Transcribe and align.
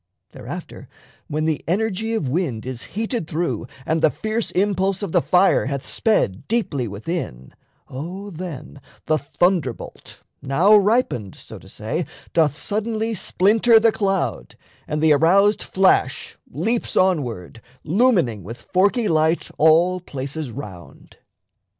Thereafter, 0.31 0.89
when 1.27 1.45
The 1.45 1.63
energy 1.67 2.15
of 2.15 2.27
wind 2.27 2.65
is 2.65 2.81
heated 2.97 3.27
through 3.27 3.67
And 3.85 4.01
the 4.01 4.09
fierce 4.09 4.49
impulse 4.49 5.03
of 5.03 5.11
the 5.11 5.21
fire 5.21 5.67
hath 5.67 5.87
sped 5.87 6.47
Deeply 6.47 6.87
within, 6.87 7.53
O 7.87 8.31
then 8.31 8.81
the 9.05 9.19
thunderbolt, 9.19 10.19
Now 10.41 10.75
ripened, 10.75 11.35
so 11.35 11.59
to 11.59 11.69
say, 11.69 12.07
doth 12.33 12.57
suddenly 12.57 13.13
Splinter 13.13 13.79
the 13.79 13.91
cloud, 13.91 14.55
and 14.87 15.03
the 15.03 15.13
aroused 15.13 15.61
flash 15.61 16.35
Leaps 16.49 16.97
onward, 16.97 17.61
lumining 17.83 18.41
with 18.41 18.59
forky 18.59 19.07
light 19.07 19.51
All 19.59 19.99
places 19.99 20.49
round. 20.49 21.17